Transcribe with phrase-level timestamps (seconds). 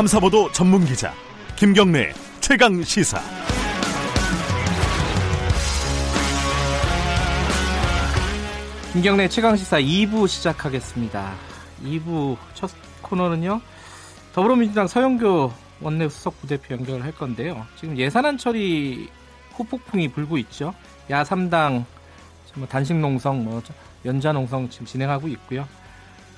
[0.00, 1.12] 탐사보도 전문 기자
[1.56, 3.20] 김경래 최강 시사.
[8.94, 11.34] 김경래 최강 시사 2부 시작하겠습니다.
[11.84, 12.70] 2부 첫
[13.02, 13.60] 코너는요.
[14.32, 15.52] 더불어민주당 서영교
[15.82, 17.66] 원내 수석 부대표 연결할 건데요.
[17.76, 19.10] 지금 예산안 처리
[19.52, 20.72] 후폭풍이 불고 있죠.
[21.10, 21.84] 야 3당
[22.54, 23.62] 뭐 단식 농성, 뭐
[24.06, 25.68] 연자 농성 지금 진행하고 있고요.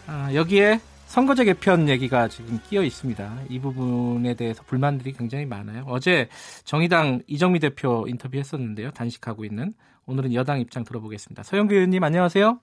[0.09, 0.81] 아, 여기에
[1.13, 3.41] 선거제 개편 얘기가 지금 끼어 있습니다.
[3.51, 5.85] 이 부분에 대해서 불만들이 굉장히 많아요.
[5.87, 6.27] 어제
[6.65, 8.93] 정의당 이정미 대표 인터뷰했었는데요.
[8.93, 9.75] 단식하고 있는
[10.07, 11.43] 오늘은 여당 입장 들어보겠습니다.
[11.43, 12.59] 서영교 의원님 안녕하세요.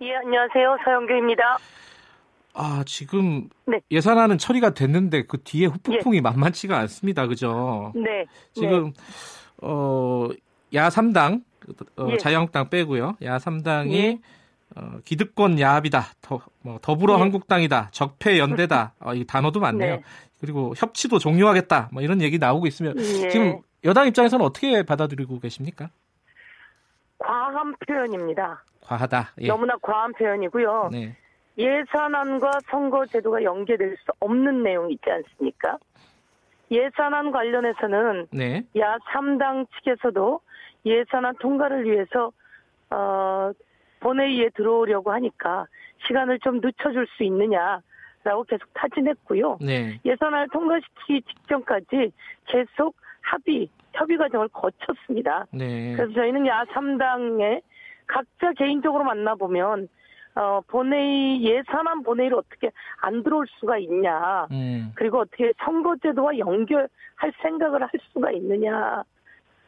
[0.00, 0.76] 예, 안녕하세요.
[0.84, 1.58] 서영교입니다.
[2.54, 3.78] 아, 지금 네.
[3.92, 6.20] 예산안은 처리가 됐는데 그 뒤에 후폭풍이 예.
[6.20, 7.28] 만만치가 않습니다.
[7.28, 7.92] 그죠?
[7.94, 8.24] 네.
[8.54, 8.92] 지금 네.
[9.62, 10.28] 어,
[10.74, 11.44] 야 3당
[11.96, 12.16] 어, 예.
[12.16, 13.18] 자유한국당 빼고요.
[13.22, 14.18] 야 3당이 예.
[14.76, 16.02] 어, 기득권 야합이다.
[16.20, 17.18] 더, 뭐, 더불어 예.
[17.18, 17.88] 한국당이다.
[17.92, 18.94] 적폐 연대다.
[19.00, 19.96] 어, 이 단어도 많네요.
[19.96, 20.02] 네.
[20.40, 21.90] 그리고 협치도 종료하겠다.
[21.92, 23.28] 뭐 이런 얘기 나오고 있으면 예.
[23.28, 25.90] 지금 여당 입장에서는 어떻게 받아들이고 계십니까?
[27.18, 28.62] 과한 표현입니다.
[28.82, 29.32] 과하다.
[29.40, 29.48] 예.
[29.48, 30.90] 너무나 과한 표현이고요.
[30.92, 31.16] 네.
[31.58, 35.78] 예산안과 선거제도가 연계될 수 없는 내용이 있지 않습니까?
[36.70, 38.64] 예산안 관련해서는 네.
[38.78, 40.40] 야 3당 측에서도
[40.86, 42.30] 예산안 통과를 위해서
[42.90, 43.50] 어,
[44.00, 45.66] 본회의에 들어오려고 하니까
[46.06, 49.58] 시간을 좀 늦춰줄 수 있느냐라고 계속 타진했고요.
[49.60, 49.98] 네.
[50.04, 52.12] 예산안을 통과시키기 직전까지
[52.46, 55.46] 계속 합의, 협의 과정을 거쳤습니다.
[55.52, 55.94] 네.
[55.96, 57.62] 그래서 저희는 야 3당에
[58.06, 59.88] 각자 개인적으로 만나보면
[60.34, 64.46] 어, 본회의, 예산안 본회의를 어떻게 안 들어올 수가 있냐.
[64.52, 64.92] 음.
[64.94, 69.02] 그리고 어떻게 선거제도와 연결할 생각을 할 수가 있느냐.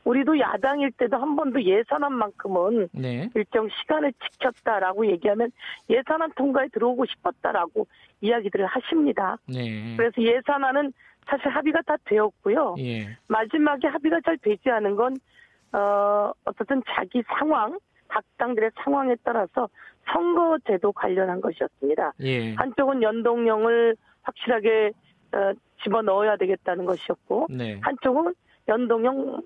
[0.05, 3.29] 우리도 야당일 때도 한 번도 예산안만큼은 네.
[3.34, 5.51] 일정 시간을 지켰다라고 얘기하면
[5.89, 7.87] 예산안 통과에 들어오고 싶었다라고
[8.20, 9.37] 이야기들을 하십니다.
[9.47, 9.95] 네.
[9.97, 10.92] 그래서 예산안은
[11.27, 12.77] 사실 합의가 다 되었고요.
[12.79, 13.17] 예.
[13.29, 15.17] 마지막에 합의가 잘 되지 않은 건,
[15.73, 19.69] 어, 어떻든 자기 상황, 각 당들의 상황에 따라서
[20.13, 22.14] 선거제도 관련한 것이었습니다.
[22.23, 22.55] 예.
[22.55, 24.92] 한쪽은 연동형을 확실하게
[25.33, 27.79] 어, 집어 넣어야 되겠다는 것이었고, 네.
[27.83, 28.35] 한쪽은
[28.67, 29.41] 연동형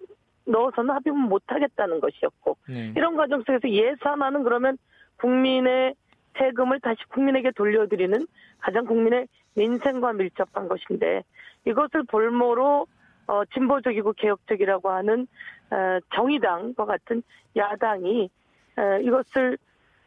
[0.47, 2.93] 넣어서는 합의는 못하겠다는 것이었고, 네.
[2.97, 4.77] 이런 과정 속에서 예산안은 그러면
[5.17, 5.95] 국민의
[6.39, 8.27] 세금을 다시 국민에게 돌려드리는
[8.59, 11.23] 가장 국민의 민생과 밀접한 것인데
[11.65, 12.87] 이것을 볼모로
[13.27, 15.27] 어, 진보적이고 개혁적이라고 하는
[15.71, 17.23] 어, 정의당과 같은
[17.57, 18.29] 야당이
[18.77, 19.57] 어, 이것을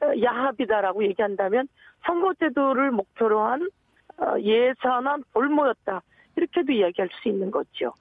[0.01, 1.67] 어, 야합이다라고 얘기한다면
[2.05, 3.69] 선거제도를 목표로 한
[4.17, 6.01] 어, 예산안 볼모였다
[6.35, 7.93] 이렇게도 이야기할 수 있는 거죠.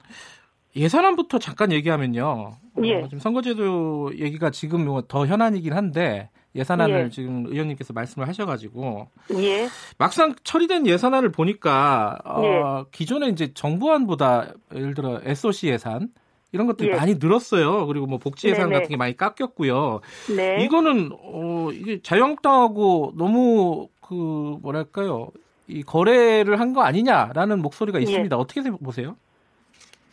[0.77, 2.51] 예산안부터 잠깐 얘기하면요.
[2.83, 2.95] 예.
[3.01, 7.09] 어, 지금 선거제도 얘기가 지금 뭐더 현안이긴 한데 예산안을 예.
[7.09, 9.07] 지금 의원님께서 말씀을 하셔가지고
[9.39, 9.67] 예,
[9.97, 12.83] 막상 처리된 예산안을 보니까 어, 예.
[12.91, 16.09] 기존에 이제 정부안보다 예를 들어 SOC 예산
[16.51, 16.95] 이런 것들이 예.
[16.95, 17.85] 많이 늘었어요.
[17.87, 18.75] 그리고 뭐 복지 예산 네네.
[18.75, 20.01] 같은 게 많이 깎였고요.
[20.35, 20.63] 네.
[20.63, 25.29] 이거는 어 이게 자유한국당하고 너무 그 뭐랄까요
[25.67, 28.03] 이 거래를 한 거 아니냐라는 목소리가 예.
[28.03, 28.37] 있습니다.
[28.37, 29.15] 어떻게 보세요?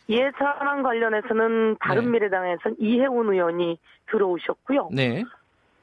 [0.09, 4.89] 예산안 관련해서는 바른미래당에서는 이해운 의원이 들어오셨고요.
[4.91, 5.23] 네,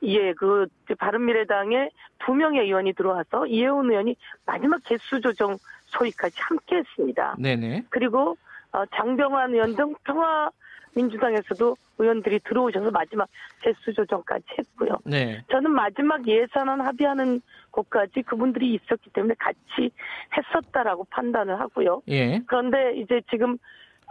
[0.03, 0.66] 예, 그
[0.99, 1.91] 바른미래당에
[2.25, 4.16] 두 명의 의원이 들어와서 이해운 의원이
[4.47, 5.56] 마지막 개수 조정
[5.87, 7.37] 소위까지 함께했습니다.
[7.38, 8.37] 네네, 그리고
[8.72, 10.50] 어, 장병환 의원 등 평화
[10.94, 13.28] 민주당에서도 의원들이 들어오셔서 마지막
[13.62, 14.99] 개수 조정까지 했고요.
[15.05, 17.41] 네, 저는 마지막 예산안 합의하는
[17.71, 19.91] 곳까지 그분들이 있었기 때문에 같이
[20.37, 22.03] 했었다라고 판단을 하고요.
[22.09, 23.59] 예, 그런데 이제 지금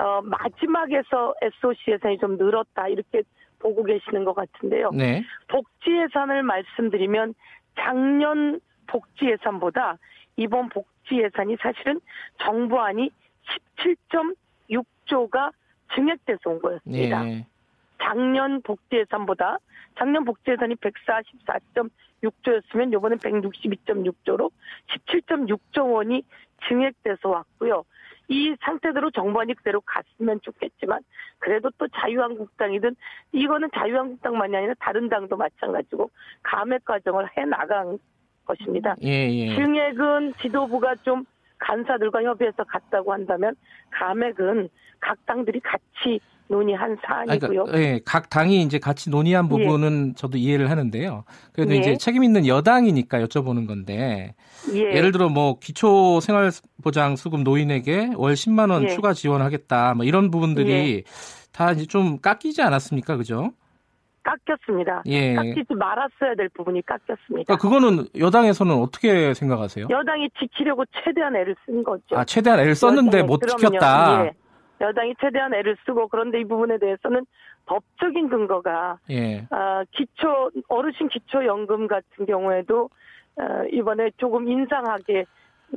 [0.01, 3.21] 어, 마지막에서 SOC 예산이 좀 늘었다 이렇게
[3.59, 4.89] 보고 계시는 것 같은데요.
[4.91, 7.35] 네, 복지 예산을 말씀드리면
[7.75, 9.99] 작년 복지 예산보다
[10.37, 12.01] 이번 복지 예산이 사실은
[12.43, 13.11] 정부안이
[13.77, 15.53] 17.6조가
[15.93, 17.27] 증액돼서 온 거였습니다.
[17.27, 17.45] 예,
[18.01, 19.59] 작년 복지 예산보다
[19.99, 24.49] 작년 복지 예산이 144.6조였으면 이번엔 162.6조로
[24.87, 26.23] 17.6조 원이
[26.67, 27.83] 증액돼서 왔고요.
[28.27, 31.01] 이 상태대로 정부안이 그대로 갔으면 좋겠지만
[31.39, 32.95] 그래도 또 자유한국당이든
[33.33, 36.09] 이거는 자유한국당만이 아니라 다른 당도 마찬가지고
[36.43, 37.97] 감액 과정을 해 나간
[38.45, 38.95] 것입니다.
[39.03, 39.55] 예, 예.
[39.55, 41.25] 증액은 지도부가 좀
[41.57, 43.55] 간사들과 협의해서 갔다고 한다면
[43.91, 44.69] 감액은
[44.99, 46.19] 각 당들이 같이
[46.51, 47.63] 논의한 아, 사안이고요.
[47.65, 51.23] 그러니까, 예, 각 당이 이제 같이 논의한 부분은 저도 이해를 하는데요.
[51.53, 51.77] 그래도 예.
[51.77, 54.35] 이제 책임 있는 여당이니까 여쭤보는 건데
[54.73, 54.79] 예.
[54.79, 58.87] 예를 들어 뭐 기초 생활보장 수급 노인에게 월 10만 원 예.
[58.89, 59.95] 추가 지원하겠다.
[59.95, 61.03] 뭐 이런 부분들이
[61.51, 63.17] 다 이제 좀 깎이지 않았습니까?
[63.17, 63.51] 그죠?
[64.23, 65.01] 깎였습니다.
[65.07, 65.33] 예.
[65.33, 67.55] 깎이지 말았어야 될 부분이 깎였습니다.
[67.55, 69.87] 그러니까 그거는 여당에서는 어떻게 생각하세요?
[69.89, 72.03] 여당이 지키려고 최대한 애를 쓴 거죠.
[72.11, 73.57] 아, 최대한 애를 썼는데 못 그럼요.
[73.57, 74.25] 지켰다.
[74.25, 74.31] 예.
[74.81, 77.25] 여당이 최대한 애를 쓰고 그런데 이 부분에 대해서는
[77.67, 79.45] 법적인 근거가 예.
[79.51, 82.89] 아, 기초 어르신 기초 연금 같은 경우에도
[83.37, 85.25] 어, 이번에 조금 인상하게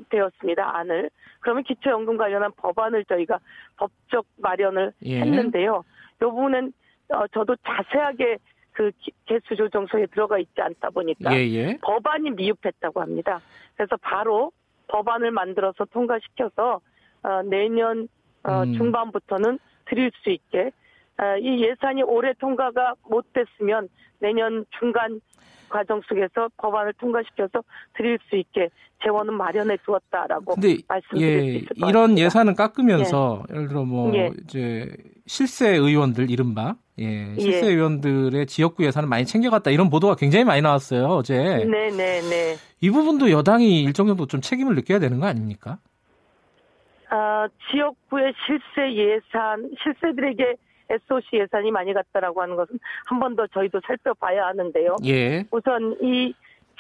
[0.09, 1.11] 되었습니다 안을
[1.41, 3.39] 그러면 기초 연금 관련한 법안을 저희가
[3.77, 5.21] 법적 마련을 예.
[5.21, 5.85] 했는데요.
[6.17, 6.73] 이 부분은
[7.11, 8.39] 어, 저도 자세하게
[8.73, 11.79] 그 기- 개수 조정서에 들어가 있지 않다 보니까 예, 예.
[11.83, 13.41] 법안이 미흡했다고 합니다.
[13.77, 14.51] 그래서 바로
[14.89, 16.81] 법안을 만들어서 통과시켜서
[17.23, 18.09] 어, 내년
[18.45, 18.75] 어, 음.
[18.75, 20.71] 중반부터는 드릴 수 있게
[21.19, 23.89] 어, 이 예산이 올해 통과가 못 됐으면
[24.19, 25.21] 내년 중간
[25.69, 27.63] 과정 속에서 법안을 통과시켜서
[27.97, 28.69] 드릴 수 있게
[29.03, 32.19] 재원은 마련해 두었다라고 근데 말씀드릴 수 예, 있을 것 이런.
[32.19, 34.31] 예산을 깎으면서 예 를 들어 뭐 예.
[34.45, 34.89] 이제
[35.27, 41.07] 실세 의원들 이른바 예, 실세 의원들의 지역구 예산을 많이 챙겨갔다 이런 보도가 굉장히 많이 나왔어요
[41.07, 42.57] 어제 네네네.
[42.81, 45.79] 이 부분도 여당이 일정 정도 좀 책임을 느껴야 되는 거 아닙니까?
[47.17, 50.57] 아, 지역구의 실세 예산, 실세들에게
[50.91, 52.77] SOC 예산이 많이 갔다라고 하는 것은
[53.07, 54.97] 한 번 더 저희도 살펴봐야 하는데요.
[55.07, 56.35] 예, 우선 이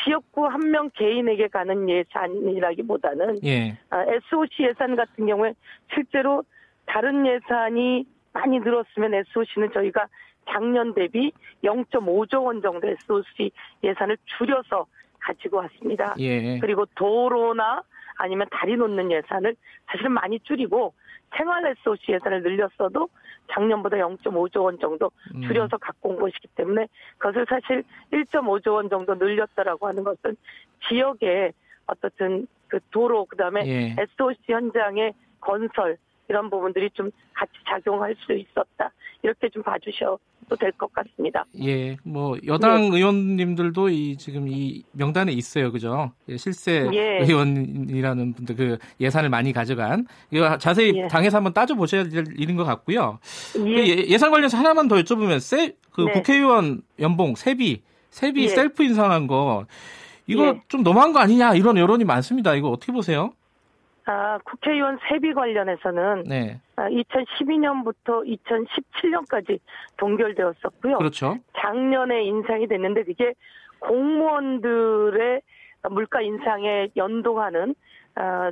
[0.05, 5.55] 지역구 한 명 개인에게 가는 예산이라기보다는 예, 아, SOC 예산 같은 경우에
[5.95, 6.43] 실제로
[6.85, 10.07] 다른 예산이 많이 늘었으면 SOC는 저희가
[10.51, 11.31] 작년 대비
[11.63, 13.53] 0.5조 원 정도 SOC
[13.85, 14.85] 예산을 줄여서
[15.21, 16.15] 가지고 왔습니다.
[16.19, 17.83] 예, 그리고 도로나
[18.17, 19.57] 아니면 다리 놓는 예산을
[19.87, 20.95] 사실은 많이 줄이고
[21.37, 23.09] 생활 SOC 예산을 늘렸어도
[23.53, 25.43] 작년보다 0.5조 원 정도 음.
[25.43, 26.87] 줄여서 갖고 온 것이기 때문에
[27.19, 30.37] 그것을 사실 1.5조 원 정도 늘렸다라고 하는 것은
[30.89, 31.53] 지역의
[31.87, 33.97] 어떻든 그 도로 그다음에 예.
[33.99, 35.99] SOC 현장의 건설
[36.29, 38.91] 이런 부분들이 좀 같이 작용할 수 있었다
[39.23, 40.19] 이렇게 좀 봐주셔도
[40.59, 41.45] 될 것 같습니다.
[41.63, 42.97] 예, 뭐 여당 네.
[42.99, 46.13] 의원님들도 이 지금 이 명단에 있어요, 그죠?
[46.29, 47.19] 예, 실세 예.
[47.25, 51.09] 의원이라는 분들 그 예산을 많이 가져간 이거 자세히 예.
[51.09, 53.19] 당에서 한번 따져 보셔야 될 일인 것 같고요.
[53.53, 56.13] 그 예, 예, 예산 관련해서 하나만 더 여쭤보면 세, 그 네.
[56.13, 58.49] 국회의원 연봉 세비 세비 예.
[58.49, 59.67] 셀프 인상한 거
[60.27, 60.61] 이거 예.
[60.69, 62.55] 좀 너무한 거 아니냐 이런 여론이 많습니다.
[62.55, 63.33] 이거 어떻게 보세요?
[64.07, 69.59] 아, 국회의원 세비 관련해서는 네, 2012년부터 2017년까지
[69.97, 70.99] 동결되었었고요.
[70.99, 71.39] 그렇죠.
[71.57, 73.33] 작년에 인상이 됐는데 그게
[73.79, 75.41] 공무원들의
[75.91, 77.75] 물가 인상에 연동하는
[78.17, 78.51] 어,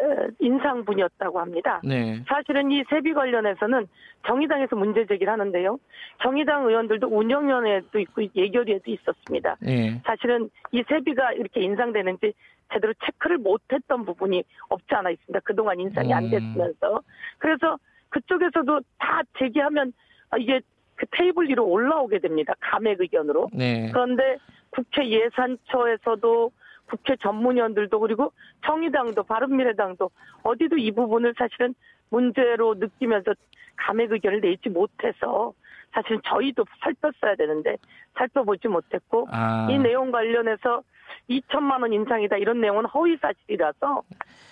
[0.00, 1.80] 어, 인상분이었다고 합니다.
[1.84, 3.88] 네, 사실은 이 세비 관련해서는
[4.26, 5.78] 정의당에서 문제 제기를 하는데요.
[6.22, 9.56] 정의당 의원들도 운영위원회도 있고 예결위에도 있었습니다.
[9.66, 12.32] 예, 사실은 이 세비가 이렇게 인상되는지
[12.72, 15.40] 제대로 체크를 못했던 부분이 없지 않아 있습니다.
[15.44, 16.30] 그동안 인상이 안 음.
[16.30, 17.02] 됐으면서.
[17.38, 17.78] 그래서
[18.10, 19.92] 그쪽에서도 다 제기하면
[20.30, 20.60] 아, 이게
[20.96, 22.54] 그 테이블 위로 올라오게 됩니다.
[22.60, 23.50] 감액 의견으로.
[23.52, 24.38] 네, 그런데
[24.70, 26.50] 국회 예산처에서도
[26.86, 28.32] 국회 전문위원들도 그리고
[28.64, 30.10] 정의당도 바른미래당도
[30.42, 31.74] 어디도 이 부분을 사실은
[32.10, 33.34] 문제로 느끼면서
[33.76, 35.52] 감액 의견을 내지 못해서
[35.92, 37.76] 사실은 저희도 살폈어야 되는데
[38.16, 40.82] 살펴보지 못했고 아, 이 내용 관련해서
[41.30, 43.96] 2천만 원 인상이다 이런 내용은 허위 사실이라서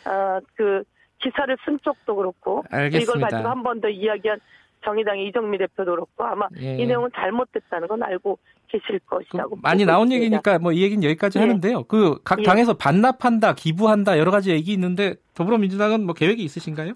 [0.07, 0.83] 어, 그
[1.19, 2.99] 기사를 쓴 쪽도 그렇고 알겠습니다.
[3.03, 4.39] 이걸 가지고 한 번 더 이야기한
[4.85, 6.77] 정의당의 이정미 대표도 그렇고 아마 예.
[6.77, 8.39] 이 내용은 잘못됐다는 건 알고
[8.69, 10.25] 계실 그 것이라고 많이 보고 나온 있습니다.
[10.25, 11.43] 얘기니까 뭐 이 얘기는 여기까지 예.
[11.43, 11.85] 하는데요.
[11.85, 12.43] 그각 예.
[12.45, 16.93] 당에서 반납한다, 기부한다 여러 가지 얘기 있는데 더불어민주당은 뭐 계획이 있으신가요?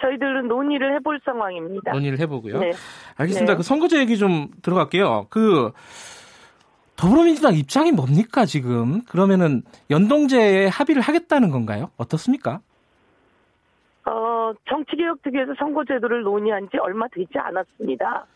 [0.00, 1.92] 저희들은 논의를 해볼 상황입니다.
[1.92, 2.58] 논의를 해보고요.
[2.60, 2.72] 네.
[3.16, 3.52] 알겠습니다.
[3.52, 3.56] 네.
[3.56, 5.26] 그 선거제 얘기 좀 들어갈게요.
[5.30, 5.72] 그
[6.98, 9.02] 더불어민주당 입장이 뭡니까 지금?
[9.04, 11.90] 그러면은 연동제에 합의를 하겠다는 건가요?
[11.96, 12.60] 어떻습니까?
[14.04, 18.26] 어, 정치개혁 특위에서 선거제도를 논의한 지 얼마 되지 않았습니다.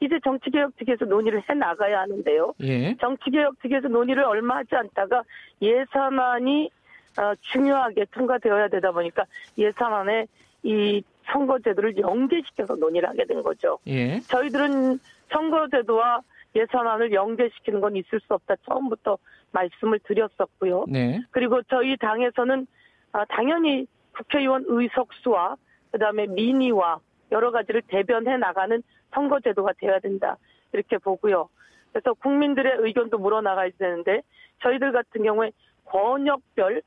[0.00, 2.54] 이제 정치개혁 특위에서 논의를 해 나가야 하는데요.
[2.62, 2.94] 예.
[3.00, 5.22] 정치개혁 특위에서 논의를 얼마 하지 않다가
[5.60, 6.70] 예산안이
[7.18, 9.24] 어, 중요하게 통과되어야 되다 보니까
[9.58, 10.26] 예산안에
[10.62, 13.78] 이 선거제도를 연계시켜서 논의를 하게 된 거죠.
[13.88, 14.20] 예.
[14.20, 15.00] 저희들은
[15.32, 16.20] 선거제도와
[16.56, 18.56] 예산안을 연계시키는 건 있을 수 없다.
[18.64, 19.18] 처음부터
[19.52, 20.86] 말씀을 드렸었고요.
[20.88, 21.20] 네.
[21.30, 22.66] 그리고 저희 당에서는
[23.12, 25.56] 아, 당연히 국회의원 의석수와
[25.92, 26.98] 그다음에 민의와
[27.32, 28.82] 여러 가지를 대변해 나가는
[29.12, 30.36] 선거제도가 돼야 된다
[30.72, 31.48] 이렇게 보고요.
[31.92, 34.22] 그래서 국민들의 의견도 물어나가야 되는데
[34.62, 35.52] 저희들 같은 경우에
[35.84, 36.82] 권역별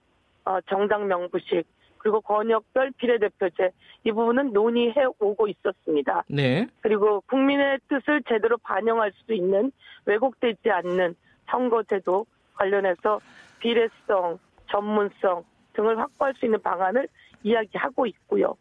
[0.46, 1.66] 어, 정당 명부식
[2.00, 3.72] 그리고 권역별 비례대표제
[4.06, 6.24] 이 부분은 논의해 오고 있었습니다.
[6.28, 6.68] 네.
[6.82, 9.72] 그리고 국민의 뜻을 제대로 반영할 수 있는
[10.06, 11.16] 왜곡되지 않는
[11.50, 12.26] 선거제도
[12.56, 13.20] 관련해서
[13.60, 17.08] 비례성, 전문성 등을 확보할 수 있는 방안을
[17.44, 18.56] 이야기하고 있고요.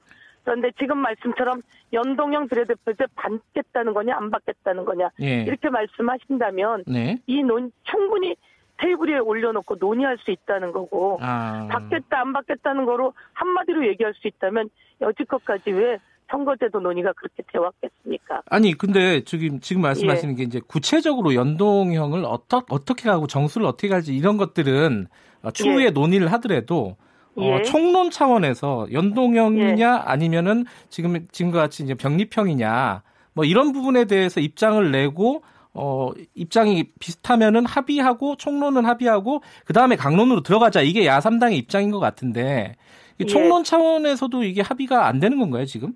[0.44, 5.42] 그런데 지금 말씀처럼 연동형 비례대표제 받겠다는 거냐 안 받겠다는 거냐 예.
[5.42, 7.18] 이렇게 말씀하신다면 네.
[7.26, 8.34] 이논 충분히
[8.78, 11.68] 테이블 위에 올려놓고 논의할 수 있다는 거고 아.
[11.70, 14.70] 받겠다 안 받겠다는 거로 한마디로 얘기할 수 있다면
[15.00, 15.98] 여지껏까지 왜
[16.30, 18.42] 선거 제도 논의가 그렇게 되왔겠습니까?
[18.46, 20.36] 아니 근데 지금 지금 말씀하시는 예.
[20.36, 25.06] 게 이제 구체적으로 연동형을 어떠, 어떻게 가고 정수를 어떻게 갈지 이런 것들은
[25.42, 25.90] 어, 추후에 예.
[25.90, 26.96] 논의를 하더라도
[27.34, 27.62] 어, 예.
[27.62, 35.42] 총론 차원에서 연동형이냐 아니면은 지금 지금과 같이 이제 병립형이냐 뭐 이런 부분에 대해서 입장을 내고
[35.80, 42.00] 어 입장이 비슷하면은 합의하고 총론은 합의하고 그 다음에 강론으로 들어가자 이게 야 3당의 입장인 것
[42.00, 42.74] 같은데
[43.18, 43.26] 이 예.
[43.26, 45.92] 총론 차원에서도 이게 합의가 안 되는 건가요 지금?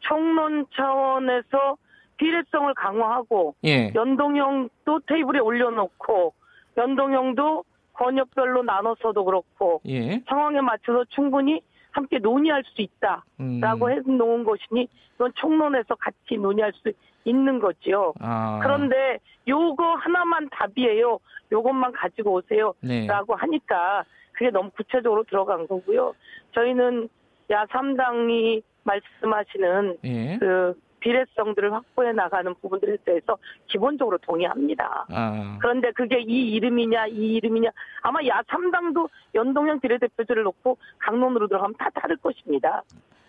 [0.00, 1.76] 총론 차원에서
[2.18, 3.90] 비례성을 강화하고 예.
[3.94, 6.34] 연동형도 테이블에 올려놓고
[6.76, 10.22] 연동형도 권역별로 나눠서도 그렇고 예.
[10.28, 11.62] 상황에 맞춰서 충분히
[11.98, 13.92] 함께 논의할 수 있다라고 음.
[13.92, 16.92] 해놓은 것이니 이건 총론에서 같이 논의할 수
[17.24, 18.14] 있는 거지요.
[18.20, 18.60] 아.
[18.62, 21.18] 그런데 요거 하나만 답이에요.
[21.50, 22.74] 요것만 가지고 오세요.
[22.80, 23.06] 네.
[23.06, 26.14] 라고 하니까 그게 너무 구체적으로 들어간 거고요.
[26.54, 27.08] 저희는
[27.50, 30.38] 야 3당이 말씀하시는 예.
[30.38, 33.36] 그 비례성들을 확보해 나가는 부분들에 대해서
[33.66, 35.06] 기본적으로 동의합니다.
[35.10, 35.58] 아.
[35.60, 37.70] 그런데 그게 이 이름이냐 이 이름이냐
[38.02, 42.82] 아마 야 3당도 연동형 비례대표제를 놓고 강론으로 들어가면 다 다를 것입니다.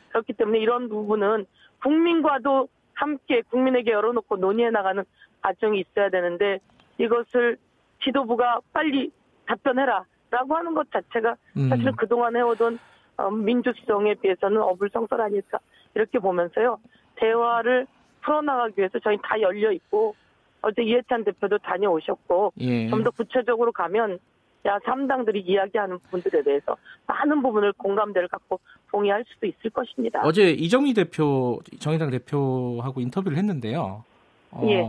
[0.10, 1.46] 그렇기 때문에 이런 부분은
[1.84, 5.04] 국민과도 함께 국민에게 열어놓고 논의해 나가는
[5.42, 6.60] 과정이 있어야 되는데
[6.98, 7.58] 이것을
[8.04, 9.12] 지도부가 빨리
[9.46, 11.70] 답변해라라고 하는 것 자체가 음.
[11.70, 12.80] 사실은 그동안 해오던
[13.18, 15.60] 어, 민주성에 비해서는 어불성설 아닐까
[15.96, 16.78] 이렇게 보면서요
[17.20, 17.88] 대화를
[18.22, 20.16] 풀어나가기 위해서 저희 다 열려 있고
[20.62, 22.90] 어제 이해찬 대표도 다녀오셨고 예.
[22.90, 24.20] 좀더 구체적으로 가면
[24.66, 26.76] 야 3당들이 이야기하는 부분들에 대해서
[27.08, 28.60] 많은 부분을 공감대를 갖고
[28.92, 30.22] 동의할 수도 있을 것입니다.
[30.24, 34.04] 어제 이정미 대표, 정의당 대표하고 인터뷰를 했는데요.
[34.52, 34.86] 어, 예.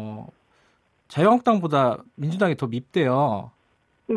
[1.06, 3.52] 자유한국당보다 민주당이 더 밉대요.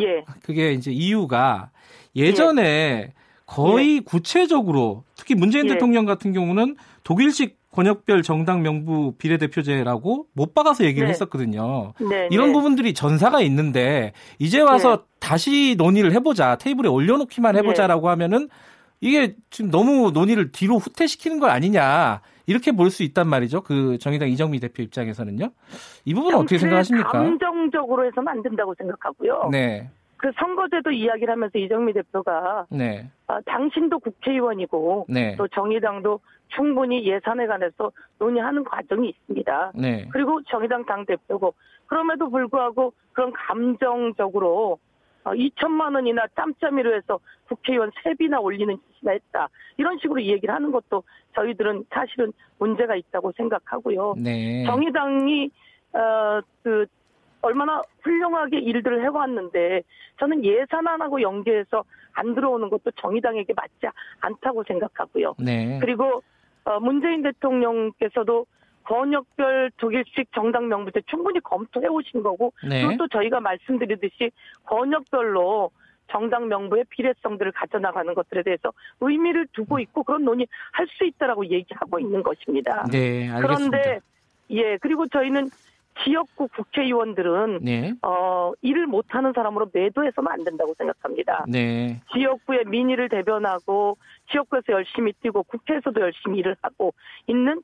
[0.01, 1.69] 예, 그게 이제 이유가
[2.15, 3.13] 예전에
[3.45, 5.73] 거의 구체적으로 특히 문재인 예.
[5.73, 11.11] 대통령 같은 경우는 독일식 권역별 정당 명부 비례대표제라고 못 박아서 얘기를 네.
[11.11, 11.93] 했었거든요.
[11.99, 12.53] 네, 이런 네.
[12.53, 18.47] 부분들이 전사가 있는데 이제 와서 다시 논의를 해보자 테이블에 올려놓기만 해보자라고 하면은
[19.01, 23.61] 이게 지금 너무 논의를 뒤로 후퇴시키는 거 아니냐 이렇게 볼 수 있단 말이죠.
[23.61, 25.49] 그 정의당 이정미 대표 입장에서는요.
[26.05, 27.09] 이 부분은 어떻게 생각하십니까?
[27.11, 29.49] 감정적으로 해서는 안 된다고 생각하고요.
[29.51, 29.89] 네,
[30.23, 37.45] 그 선거제도 이야기를 하면서 이정미 대표가 네, 아, 당신도 국회의원이고 네, 또 정의당도 충분히 예산에
[37.45, 39.73] 관해서 논의하는 과정이 있습니다.
[39.75, 41.53] 네, 그리고 정의당 당 대표고
[41.87, 44.79] 그럼에도 불구하고 그런 감정적으로
[45.25, 51.03] 어, 2천만 원이나 짬짬이로 해서 국회의원 세비나 올리는 짓이나 했다 이런 식으로 얘기를 하는 것도
[51.35, 54.15] 저희들은 사실은 문제가 있다고 생각하고요.
[54.19, 54.63] 네.
[54.65, 55.51] 정의당이
[55.91, 56.85] 어 그
[57.43, 59.83] 얼마나 훌륭하게 일들을 해왔는데
[60.19, 61.83] 저는 예산안하고 연계해서
[62.13, 65.35] 안 들어오는 것도 정의당에게 맞지 않다고 생각하고요.
[65.39, 65.77] 네.
[65.81, 66.23] 그리고
[66.63, 68.45] 어, 문재인 대통령께서도
[68.85, 72.85] 권역별 독일식 정당 명부제 충분히 검토해 오신 거고 네.
[72.85, 74.31] 그리고 또 저희가 말씀드리듯이
[74.65, 75.71] 권역별로
[76.11, 78.71] 정당 명부의 비례성들을 가져나가는 것들에 대해서
[79.01, 82.85] 의미를 두고 있고 그런 논의 할 수 있다라고 얘기하고 있는 것입니다.
[82.91, 83.41] 네, 알겠습니다.
[83.41, 83.99] 그런데
[84.51, 85.49] 예 그리고 저희는
[86.03, 91.45] 지역구 국회의원들은 네, 어 일을 못하는 사람으로 매도해서는 안 된다고 생각합니다.
[91.47, 93.97] 네, 지역구의 민의를 대변하고
[94.31, 96.93] 지역구에서 열심히 뛰고 국회에서도 열심히 일을 하고
[97.27, 97.61] 있는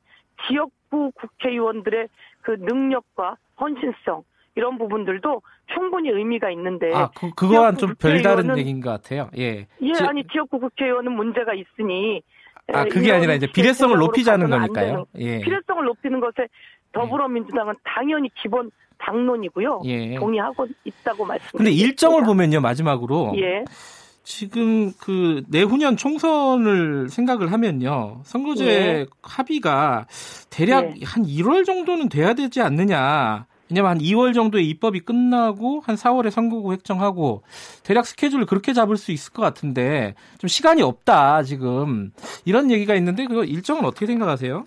[0.48, 2.08] 지역구 국회의원들의
[2.42, 4.24] 그 능력과 헌신성
[4.56, 5.42] 이런 부분들도
[5.74, 9.30] 충분히 의미가 있는데 아, 그, 그거와는 좀 별다른 얘기인 것 같아요.
[9.38, 9.68] 예.
[9.82, 12.22] 예 지- 아니 지역구 국회의원은 문제가 있으니
[12.74, 15.06] 아, 에, 그게 아니라 이제 비례성을 높이자는 거니까요.
[15.18, 15.40] 예.
[15.40, 16.48] 필요성을 높이는 것에
[16.91, 19.81] 더불어민주당은 당연히 기본 당론이고요.
[19.86, 20.15] 예.
[20.15, 21.58] 동의하고 있다고 말씀드립니다.
[21.58, 23.34] 근데 일정을 보면요, 마지막으로.
[23.38, 23.63] 예,
[24.24, 28.22] 지금 그 내후년 총선을 생각을 하면요.
[28.24, 29.05] 선거제 예.
[29.24, 30.05] 합의가
[30.50, 31.05] 대략 예.
[31.05, 33.48] 한 1월 정도는 돼야 되지 않느냐.
[33.69, 37.43] 왜냐면 한 2월 정도에 입법이 끝나고 한 4월에 선거구 획정하고
[37.84, 42.12] 대략 스케줄을 그렇게 잡을 수 있을 것 같은데 좀 시간이 없다 지금
[42.46, 44.65] 이런 얘기가 있는데 그 일정은 어떻게 생각하세요?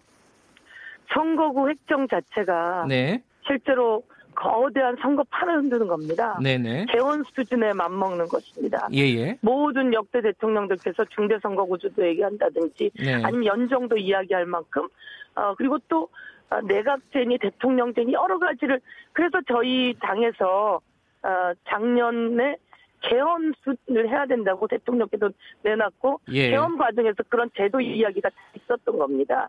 [1.13, 4.03] 선거구 획정 자체가 네, 실제로
[4.35, 6.39] 거대한 선거 판을 흔드는 겁니다.
[6.43, 8.89] 네네, 개원 수준에 맞먹는 것입니다.
[8.93, 14.89] 예예, 모든 역대 대통령들께서 중대선거구제도 얘기한다든지 네, 아니면 연정도 이야기할 만큼
[15.35, 16.09] 어 그리고 또
[16.51, 18.81] 어, 내각제니 대통령제니 여러 가지를
[19.13, 20.81] 그래서 저희 당에서
[21.23, 22.57] 어 작년에
[23.03, 25.31] 개헌을 해야 된다고 대통령께도
[25.63, 26.51] 내놨고 예.
[26.51, 29.49] 개헌 과정에서 그런 제도 이야기가 있었던 겁니다.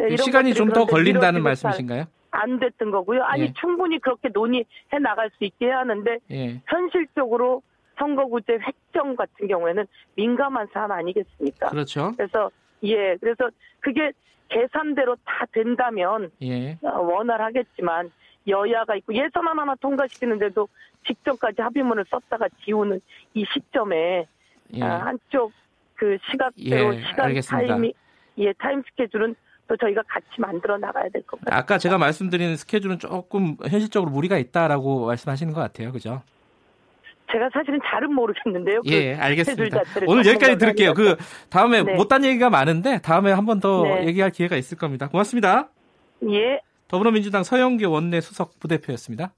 [0.00, 2.04] 예, 이런 시간이 것들이 좀 더 걸린다는 말씀이신가요?
[2.30, 3.22] 잘안 됐던 거고요.
[3.24, 3.52] 아니 예.
[3.60, 4.64] 충분히 그렇게 논의해
[5.02, 6.60] 나갈 수 있게 하는데 예.
[6.66, 7.62] 현실적으로
[7.98, 11.68] 선거구제 획정 같은 경우에는 민감한 사안 아니겠습니까?
[11.68, 12.12] 그렇죠.
[12.16, 12.50] 그래서
[12.84, 14.12] 예, 그래서 그게
[14.48, 16.78] 계산대로 다 된다면 예.
[16.82, 18.10] 어, 원활하겠지만
[18.48, 20.66] 여야가 있고 예산 하나 통과시키는데도
[21.06, 23.00] 직전까지 합의문을 썼다가 지우는
[23.34, 24.26] 이 시점에
[24.74, 24.82] 예.
[24.82, 25.52] 아, 한쪽
[25.94, 27.68] 그 시각대로 예, 시간 알겠습니다.
[27.74, 27.92] 타임이
[28.38, 29.34] 예 타임 스케줄은
[29.70, 31.56] 또 저희가 같이 만들어 나가야 될 것 같아요.
[31.56, 35.92] 아까 제가 말씀드린 스케줄은 조금 현실적으로 무리가 있다라고 말씀하시는 것 같아요.
[35.92, 36.22] 그죠?
[37.30, 38.82] 제가 사실은 잘은 모르겠는데요.
[38.82, 39.62] 그 예, 알겠습니다.
[39.64, 40.94] 스케줄 자체를 오늘 여기까지 들을게요.
[40.94, 41.16] 그.
[41.50, 41.94] 다음에 네.
[41.94, 44.06] 못한 얘기가 많은데 다음에 한 번더 네.
[44.08, 45.06] 얘기할 기회가 있을 겁니다.
[45.06, 45.68] 고맙습니다.
[46.28, 46.60] 예.
[46.88, 49.32] 더불어민주당 서영교 원내 수석 부대표였습니다.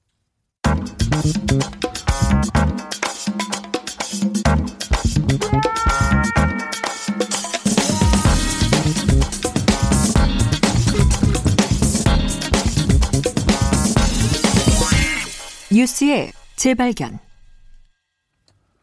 [15.72, 17.18] 뉴스의 재발견.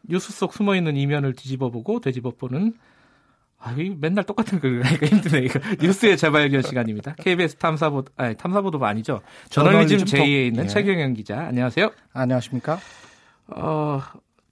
[0.08, 2.74] 뉴스 속 숨어 있는 이면을 뒤집어보고 되짚어보는
[3.62, 7.14] 아, 이 맨날 똑같은 거 하니까 힘드네 이거 뉴스의 재발견 시간입니다.
[7.18, 9.20] KBS 탐사보 아니 탐사보도가 아니죠.
[9.50, 10.26] 저널리즘 저널리즘 J에 톡.
[10.26, 10.68] 있는 예.
[10.68, 11.92] 최경영 기자 안녕하세요.
[12.12, 12.80] 안녕하십니까?
[13.48, 14.00] 어,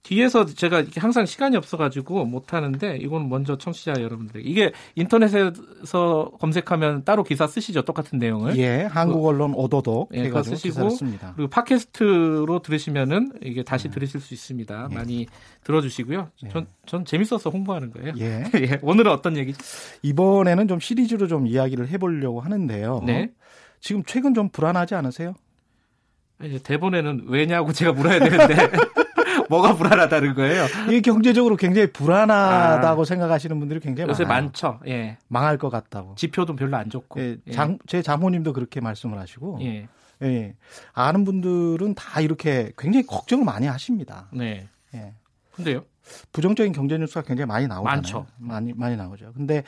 [0.09, 7.45] 뒤에서 제가 항상 시간이 없어가지고 못하는데 이건 먼저 청취자 여러분들 이게 인터넷에서 검색하면 따로 기사
[7.45, 7.83] 쓰시죠?
[7.83, 8.57] 똑같은 내용을?
[8.57, 10.97] 예, 한국 언론 오도독 예, 그거 쓰시고.
[11.35, 14.89] 그리고 팟캐스트로 들으시면은 이게 다시 들으실 수 있습니다.
[14.91, 15.27] 많이
[15.63, 16.31] 들어주시고요.
[16.49, 18.13] 전, 전 재밌어서 홍보하는 거예요.
[18.17, 19.59] 예, 예, 오늘은 어떤 얘기죠?
[20.01, 23.03] 이번에는 좀 시리즈로 좀 이야기를 해보려고 하는데요.
[23.05, 23.29] 네.
[23.79, 25.35] 지금 최근 좀 불안하지 않으세요?
[26.43, 28.55] 이제 대본에는 왜냐고 제가 물어야 되는데
[29.49, 30.65] 뭐가 불안하다는 거예요?
[30.87, 34.11] 이게 경제적으로 굉장히 불안하다고 생각하시는 분들이 굉장히 아.
[34.11, 34.43] 요새 많아요.
[34.43, 34.79] 많죠.
[34.87, 35.17] 예.
[35.27, 36.15] 망할 것 같다고.
[36.15, 37.19] 지표도 별로 안 좋고.
[37.19, 37.51] 예, 예.
[37.51, 39.87] 장, 제 장모님도 그렇게 말씀을 하시고, 예.
[40.21, 40.55] 예,
[40.93, 44.27] 아는 분들은 다 이렇게 굉장히 걱정을 많이 하십니다.
[44.31, 44.67] 네.
[44.93, 45.13] 예.
[45.51, 45.83] 근데요?
[46.31, 47.95] 부정적인 경제 뉴스가 굉장히 많이 나오잖아요.
[47.97, 48.25] 많죠.
[48.37, 49.31] 많이 많이 나오죠.
[49.33, 49.63] 근데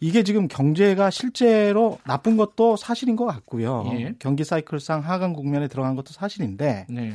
[0.00, 3.84] 이게 지금 경제가 실제로 나쁜 것도 사실인 것 같고요.
[3.92, 4.14] 예.
[4.18, 7.12] 경기 사이클상 하강 국면에 들어간 것도 사실인데 네.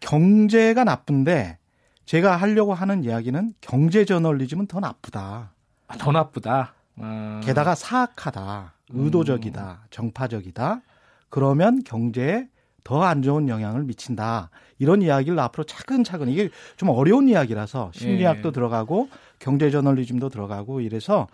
[0.00, 1.58] 경제가 나쁜데
[2.06, 5.52] 제가 하려고 하는 이야기는 경제 저널리즘은 더 나쁘다.
[5.86, 6.74] 아, 더 나쁘다.
[6.98, 10.82] 아, 게다가 사악하다, 의도적이다, 정파적이다.
[11.28, 12.48] 그러면 경제에
[12.82, 14.50] 더 안 좋은 영향을 미친다.
[14.78, 18.52] 이런 이야기를 앞으로 차근차근 이게 좀 어려운 이야기라서 심리학도 예.
[18.52, 19.08] 들어가고
[19.38, 21.28] 경제 저널리즘도 들어가고 이래서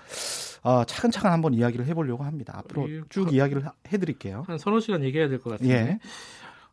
[0.65, 2.55] 어, 차근차근 한번 이야기를 해보려고 합니다.
[2.59, 4.45] 앞으로 예, 쭉 그- 이야기를 하- 해드릴게요.
[4.49, 5.73] 한 서너 시간 얘기해야 될 것 같은데.
[5.73, 5.99] 예.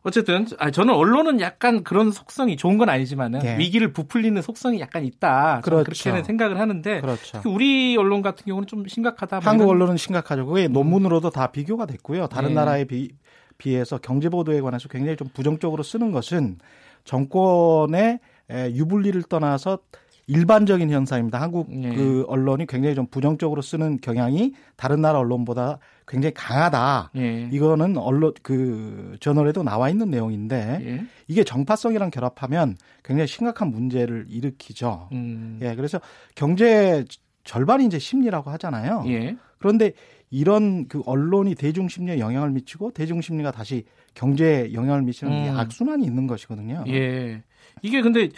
[0.04, 3.58] 어쨌든 아, 저는 언론은 약간 그런 속성이 좋은 건 아니지만은 예.
[3.58, 5.62] 위기를 부풀리는 속성이 약간 있다.
[5.64, 5.84] 그렇죠.
[5.84, 7.40] 그렇게는 생각을 하는데 그렇죠.
[7.46, 9.40] 우리 언론 같은 경우는 좀 심각하다.
[9.40, 10.44] 뭐 한국 언론은 심각하죠.
[10.44, 12.26] 그게 논문으로도 다 비교가 됐고요.
[12.26, 12.54] 다른 예.
[12.54, 13.12] 나라에 비,
[13.56, 16.58] 비해서 경제 보도에 관해서 굉장히 좀 부정적으로 쓰는 것은
[17.04, 19.78] 정권의 에, 유불리를 떠나서
[20.26, 21.40] 일반적인 현상입니다.
[21.40, 21.94] 한국 예.
[21.94, 27.10] 그 언론이 굉장히 좀 부정적으로 쓰는 경향이 다른 나라 언론보다 굉장히 강하다.
[27.16, 27.48] 예.
[27.52, 31.06] 이거는 언론 그 저널에도 나와 있는 내용인데 예.
[31.28, 35.08] 이게 정파성이랑 결합하면 굉장히 심각한 문제를 일으키죠.
[35.12, 35.58] 음.
[35.62, 36.00] 예, 그래서
[36.34, 37.04] 경제
[37.44, 39.04] 절반이 이제 심리라고 하잖아요.
[39.08, 39.36] 예.
[39.58, 39.92] 그런데
[40.30, 43.84] 이런 그 언론이 대중 심리에 영향을 미치고 대중 심리가 다시
[44.14, 45.56] 경제에 영향을 미치는 이 음.
[45.56, 46.84] 악순환이 있는 것이거든요.
[46.88, 47.42] 예.
[47.82, 48.28] 이게 근데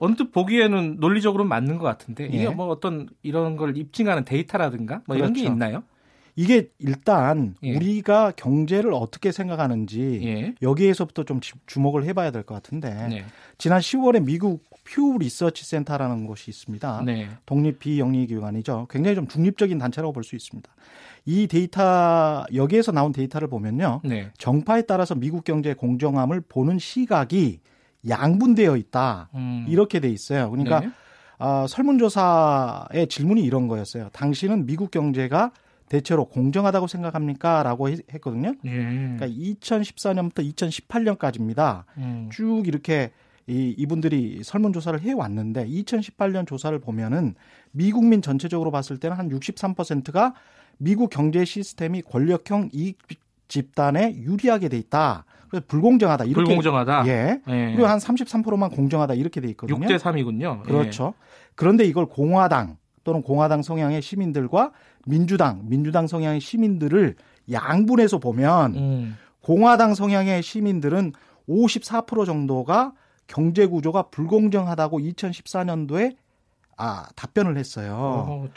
[0.00, 2.48] 언뜻 보기에는 논리적으로 맞는 것 같은데 이게 예.
[2.48, 5.52] 뭐 어떤 이런 걸 입증하는 데이터라든가 뭐 이런 게 그렇죠.
[5.54, 5.82] 있나요?
[6.36, 7.76] 이게 일단 예.
[7.76, 10.54] 우리가 경제를 어떻게 생각하는지 예.
[10.62, 13.24] 여기에서부터 좀 지- 주목을 해봐야 될 것 같은데 네.
[13.58, 17.02] 지난 10월에 미국 퓨 리서치 센터라는 곳이 있습니다.
[17.04, 17.28] 네.
[17.46, 18.86] 독립 비영리 기관이죠.
[18.90, 20.68] 굉장히 좀 중립적인 단체라고 볼 수 있습니다.
[21.26, 24.00] 이 데이터 여기에서 나온 데이터를 보면요.
[24.04, 24.30] 네.
[24.38, 27.60] 정파에 따라서 미국 경제의 공정함을 보는 시각이
[28.08, 29.28] 양분되어 있다.
[29.34, 29.66] 음.
[29.68, 30.50] 이렇게 돼 있어요.
[30.50, 30.90] 그러니까 네.
[31.38, 34.08] 아, 설문조사의 질문이 이런 거였어요.
[34.12, 35.52] 당신은 미국 경제가
[35.88, 37.62] 대체로 공정하다고 생각합니까?
[37.62, 38.54] 라고 했- 했거든요.
[38.64, 38.70] 예.
[38.70, 41.84] 그러니까 2014년부터 2018년까지입니다.
[41.98, 42.28] 음.
[42.32, 43.10] 쭉 이렇게
[43.46, 47.34] 이, 이분들이 설문조사를 해왔는데 2018년 조사를 보면은
[47.72, 50.34] 미국민 전체적으로 봤을 때는 한 63%가
[50.78, 52.98] 미국 경제 시스템이 권력형 이익
[53.50, 55.24] 집단에 유리하게 돼 있다.
[55.50, 56.24] 그래서 불공정하다.
[56.24, 57.06] 이렇게 불공정하다.
[57.08, 57.40] 예.
[57.48, 57.72] 예.
[57.74, 59.78] 그리고 한 33%만 공정하다 이렇게 돼 있거든요.
[59.78, 60.62] 6대 3이군요.
[60.62, 61.14] 그렇죠.
[61.56, 64.70] 그런데 이걸 공화당 또는 공화당 성향의 시민들과
[65.06, 67.16] 민주당, 민주당 성향의 시민들을
[67.50, 69.16] 양분해서 보면 음.
[69.42, 71.12] 공화당 성향의 시민들은
[71.48, 72.92] 54% 정도가
[73.26, 76.16] 경제 구조가 불공정하다고 2014년도에
[76.76, 77.96] 아 답변을 했어요.
[77.98, 78.48] 어,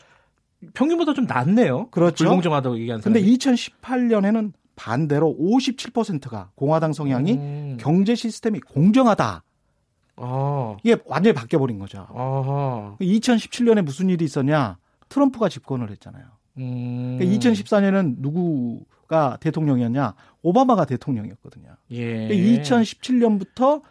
[0.73, 1.87] 평균보다 좀 낮네요.
[1.89, 2.25] 그렇죠.
[2.25, 3.37] 불공정하다고 얘기한 근데 사람이.
[3.37, 7.77] 2018년에는 반대로 57%가 공화당 성향이 음.
[7.79, 9.43] 경제 시스템이 공정하다.
[10.15, 10.77] 어.
[10.83, 12.07] 이게 완전히 바뀌어 버린 거죠.
[12.09, 12.97] 어허.
[13.01, 14.77] 2017년에 무슨 일이 있었냐?
[15.09, 16.25] 트럼프가 집권을 했잖아요.
[16.57, 17.17] 음.
[17.17, 20.13] 그러니까 2014년에는 누구가 대통령이었냐?
[20.41, 21.75] 오바마가 대통령이었거든요.
[21.91, 22.27] 예.
[22.29, 23.81] 2017년부터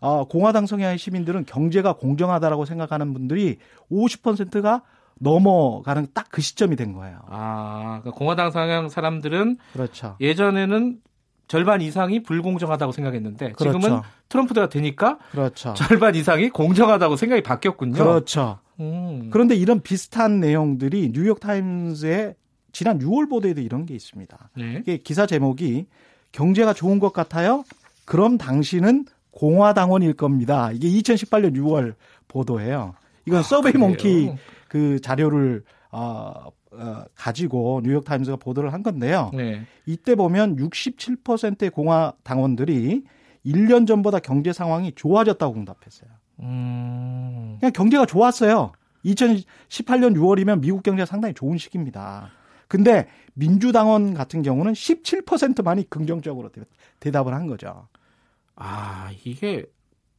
[0.00, 3.58] 어, 공화당 성향의 시민들은 경제가 공정하다라고 생각하는 분들이
[3.90, 4.82] 50%가
[5.20, 7.18] 넘어가는 딱 그 시점이 된 거예요.
[7.28, 10.16] 아, 그러니까 공화당 성향 사람들은 그렇죠.
[10.20, 10.98] 예전에는
[11.48, 14.02] 절반 이상이 불공정하다고 생각했는데 지금은 그렇죠.
[14.28, 15.74] 트럼프가 되니까 그렇죠.
[15.74, 17.94] 절반 이상이 공정하다고 생각이 바뀌었군요.
[17.94, 18.60] 그렇죠.
[18.78, 19.28] 음.
[19.32, 22.36] 그런데 이런 비슷한 내용들이 뉴욕 타임스의
[22.72, 24.50] 지난 6월 보도에도 이런 게 있습니다.
[24.56, 24.76] 네.
[24.80, 25.86] 이게 기사 제목이
[26.30, 27.64] 경제가 좋은 것 같아요.
[28.04, 30.70] 그럼 당신은 공화당원일 겁니다.
[30.72, 31.94] 이게 2018년 6월
[32.28, 32.94] 보도예요.
[33.26, 33.86] 이건 서베이 아, 그래요?
[33.88, 34.32] 몽키
[34.70, 36.32] 그 자료를 어,
[36.70, 39.32] 어, 가지고 뉴욕 타임스가 보도를 한 건데요.
[39.34, 39.66] 네.
[39.84, 43.02] 이때 보면 67%의 공화 당원들이
[43.44, 46.08] 1년 전보다 경제 상황이 좋아졌다고 응답했어요.
[46.38, 47.56] 음.
[47.58, 48.70] 그냥 경제가 좋았어요.
[49.04, 52.30] 2018년 6월이면 미국 경제가 상당히 좋은 시기입니다.
[52.68, 56.60] 근데 민주당원 같은 경우는 17%만이 긍정적으로 대-
[57.00, 57.88] 대답을 한 거죠.
[58.54, 59.64] 아, 이게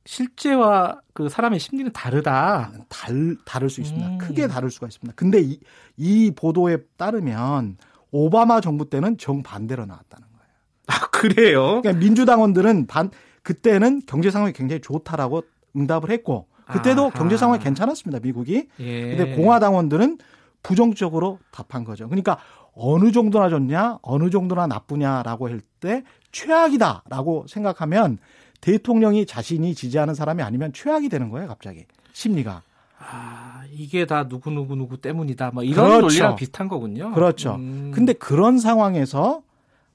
[0.06, 2.72] 실제와 그 사람의 심리는 다르다.
[2.90, 4.08] 달, 다를 수 있습니다.
[4.08, 4.18] 음.
[4.18, 5.14] 크게 다를 수가 있습니다.
[5.16, 5.60] 근데 이,
[5.98, 7.78] 이 보도에 따르면
[8.12, 10.52] 오바마 정부 때는 정반대로 나왔다는 거예요.
[10.88, 11.82] 아, 그래요?
[11.82, 13.12] 그러니까 민주당원들은 반,
[13.44, 15.44] 그때는 경제 상황이 굉장히 좋다라고
[15.76, 17.10] 응답을 했고, 그때도 아하.
[17.12, 18.68] 경제 상황이 괜찮았습니다, 미국이.
[18.80, 19.16] 예.
[19.16, 20.18] 근데 공화당원들은
[20.64, 22.08] 부정적으로 답한 거죠.
[22.08, 22.38] 그러니까
[22.74, 28.20] 어느 정도나 좋냐, 어느 정도나 나쁘냐라고 할 때 최악이다라고 생각하면
[28.62, 31.86] 대통령이 자신이 지지하는 사람이 아니면 최악이 되는 거예요, 갑자기.
[32.14, 32.62] 심리가.
[33.00, 35.52] 아, 이게 다 누구 누구 누구 때문이다.
[35.52, 36.02] 뭐 이런 그렇죠.
[36.02, 37.12] 논리랑 비슷한 거군요.
[37.14, 37.56] 그렇죠.
[37.56, 37.92] 음.
[37.94, 39.42] 근데 그런 상황에서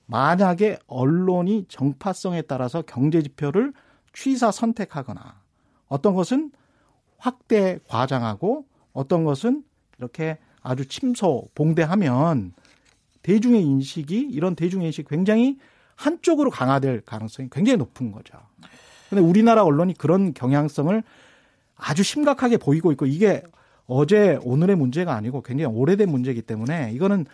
[0.07, 3.73] 만약에 언론이 정파성에 따라서 경제 지표를
[4.13, 5.41] 취사 선택하거나
[5.89, 6.51] 어떤 것은
[7.19, 9.63] 확대 과장하고 어떤 것은
[9.99, 12.53] 이렇게 아주 침소 봉대하면
[13.23, 15.59] 대중의 인식이 이런 대중의 인식이 굉장히
[15.97, 18.39] 한쪽으로 강화될 가능성이 굉장히 높은 거죠.
[19.11, 21.03] 근데 우리나라 언론이 그런 경향성을
[21.77, 23.43] 아주 심각하게 보이고 있고 이게
[23.87, 27.27] 어제 오늘의 문제가 아니고 굉장히 오래된 문제이기 때문에 이거는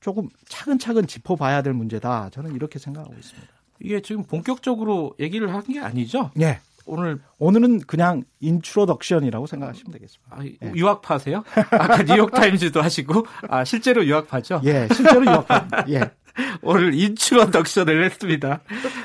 [0.00, 2.30] 조금 차근차근 짚어봐야 될 문제다.
[2.30, 3.48] 저는 이렇게 생각하고 있습니다.
[3.80, 6.30] 이게 지금 본격적으로 얘기를 한 게 아니죠?
[6.40, 6.60] 예.
[6.86, 10.36] 오늘 오늘은 그냥 introduction이라고 생각하시면 되겠습니다.
[10.36, 10.72] 아, 예.
[10.74, 11.44] 유학파세요?
[11.70, 14.62] 아까 뉴욕 타임즈도 하시고 아 실제로 유학파죠?
[14.64, 15.46] 예, 실제로 유학.
[15.90, 16.10] 예.
[16.62, 18.60] 오늘 introduction을 했습니다.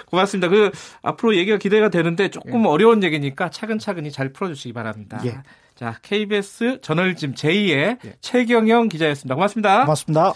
[0.07, 0.47] 고맙습니다.
[0.47, 5.19] 그 앞으로 얘기가 기대가 되는데 조금 어려운 얘기니까 차근차근히 잘 풀어주시기 바랍니다.
[5.25, 5.39] 예.
[5.75, 7.69] 자, KBS 저널짐 제2의
[8.05, 8.13] 예.
[8.21, 9.35] 최경영 기자였습니다.
[9.35, 9.81] 고맙습니다.
[9.81, 10.33] 고맙습니다.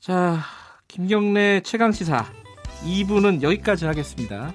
[0.00, 0.40] 자,
[0.88, 2.26] 김경래 최강 시사
[2.84, 4.54] 2부는 여기까지 하겠습니다.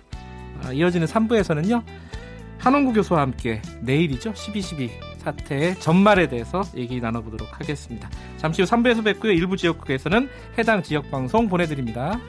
[0.63, 1.83] 아, 이어지는 3부에서는요.
[2.57, 4.33] 한원구 교수와 함께 내일이죠.
[4.33, 8.09] 12.12 사태의 전말에 대해서 얘기 나눠보도록 하겠습니다.
[8.37, 9.31] 잠시 후 3부에서 뵙고요.
[9.31, 12.19] 일부 지역국에서는 해당 지역 방송 보내드립니다.